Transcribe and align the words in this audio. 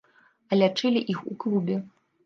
А 0.51 0.59
лячылі 0.61 1.05
іх 1.15 1.23
у 1.33 1.41
клубе. 1.47 1.81